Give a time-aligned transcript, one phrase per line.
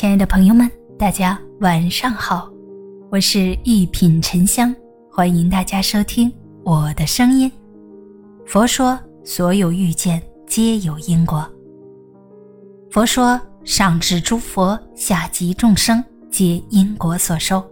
[0.00, 0.66] 亲爱的朋友们，
[0.98, 2.50] 大家晚上好，
[3.10, 4.74] 我是一品沉香，
[5.12, 6.32] 欢迎大家收听
[6.64, 7.52] 我的声音。
[8.46, 11.46] 佛说，所有遇见皆有因果。
[12.90, 17.62] 佛说，上至诸佛，下及众生，皆因果所受。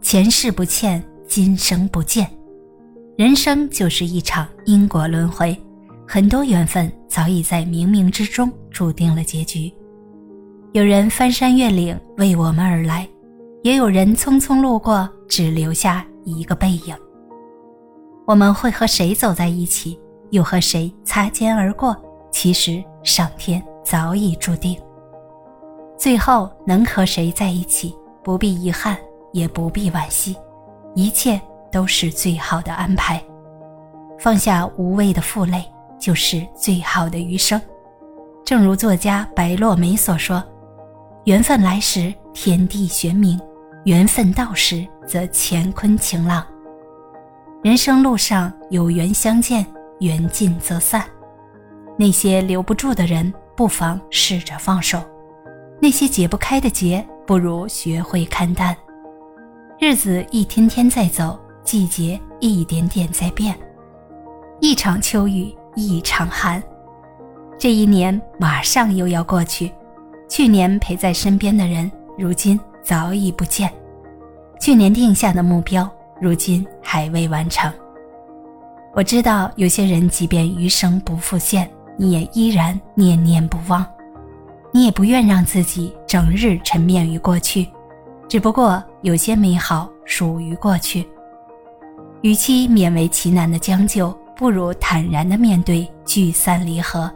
[0.00, 2.26] 前世不欠，今生不见。
[3.18, 5.54] 人生就是一场因果轮回，
[6.08, 9.70] 很多缘分早已在冥冥之中注定了结局。
[10.72, 13.06] 有人翻山越岭为我们而来，
[13.62, 16.96] 也有人匆匆路过，只留下一个背影。
[18.26, 21.94] 我们会和谁走在一起，又和谁擦肩而过？
[22.30, 24.74] 其实上天早已注定。
[25.98, 28.96] 最后能和谁在一起，不必遗憾，
[29.32, 30.34] 也不必惋惜，
[30.94, 31.38] 一切
[31.70, 33.22] 都是最好的安排。
[34.18, 35.62] 放下无谓的负累，
[36.00, 37.60] 就是最好的余生。
[38.42, 40.42] 正如作家白落梅所说。
[41.24, 43.38] 缘分来时，天地玄明；
[43.84, 46.44] 缘分到时，则乾坤晴朗。
[47.62, 49.64] 人生路上有缘相见，
[50.00, 51.04] 缘尽则散。
[51.96, 54.98] 那些留不住的人，不妨试着放手；
[55.80, 58.76] 那些解不开的结，不如学会看淡。
[59.78, 63.56] 日子一天天在走，季节一点点在变。
[64.58, 66.60] 一场秋雨一场寒，
[67.56, 69.70] 这一年马上又要过去。
[70.32, 73.68] 去年陪在身边的人，如今早已不见；
[74.58, 75.86] 去年定下的目标，
[76.18, 77.70] 如今还未完成。
[78.94, 83.84] 我知道有些人，即便余生不复现，你也依然念念不忘。
[84.72, 87.68] 你也不愿让自己整日沉湎于过去，
[88.26, 91.06] 只不过有些美好属于过去。
[92.22, 97.12] 与其勉为其难的将就，不如坦然的面对聚散离合。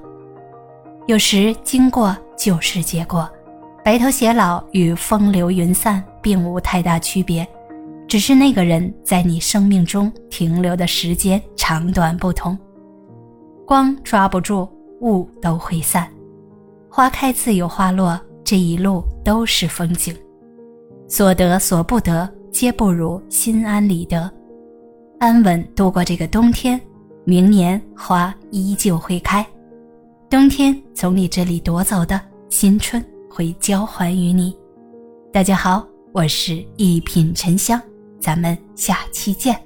[1.07, 2.15] 有时经过。
[2.37, 3.29] 就是结果，
[3.85, 7.47] 白头偕老与风流云散并无太大区别，
[8.07, 12.57] 只是那个人在你生命中停留的时间长短不同。
[13.67, 14.69] 光抓不住，
[15.01, 16.09] 雾都会散，
[16.89, 20.15] 花开自有花落，这一路都是风景。
[21.09, 24.31] 所得所不得，皆不如心安理得，
[25.19, 26.81] 安稳度过这个冬天，
[27.25, 29.45] 明年花依旧会开。
[30.37, 32.21] 冬天从你这里夺走的
[32.51, 34.55] 新春会交还于你。
[35.33, 35.83] 大家好，
[36.13, 37.81] 我是一品沉香，
[38.21, 39.59] 咱们下期见。